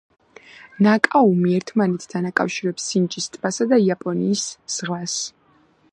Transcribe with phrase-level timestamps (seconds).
[0.85, 5.21] ნაკაუმი ერთმანეთთან აკავშირებს სინჯის ტბასა და იაპონიის ზღვას.